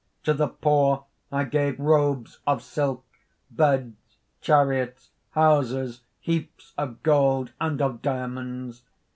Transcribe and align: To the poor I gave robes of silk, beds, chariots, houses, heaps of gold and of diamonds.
To 0.23 0.33
the 0.33 0.47
poor 0.47 1.05
I 1.31 1.43
gave 1.43 1.79
robes 1.79 2.39
of 2.47 2.63
silk, 2.63 3.05
beds, 3.51 4.17
chariots, 4.41 5.11
houses, 5.33 6.01
heaps 6.19 6.73
of 6.75 7.03
gold 7.03 7.51
and 7.61 7.79
of 7.83 8.01
diamonds. 8.01 8.81